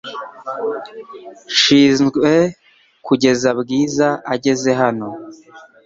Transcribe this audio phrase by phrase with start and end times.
[1.51, 2.33] Nshinzwe
[3.05, 5.07] kugeza Bwiza ageze hano.